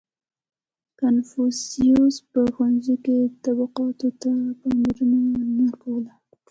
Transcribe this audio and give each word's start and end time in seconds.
•کنفوسیوس 0.99 2.15
په 2.31 2.41
ښوونځي 2.53 2.95
کې 3.05 3.17
طبقاتو 3.45 4.09
ته 4.21 4.31
پاملرنه 4.59 5.19
نه 5.59 5.69
کوله. 5.81 6.13